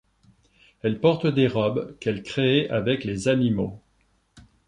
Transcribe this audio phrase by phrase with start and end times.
[0.81, 3.79] Elle porte des robes qu'elle crée avec les animaux.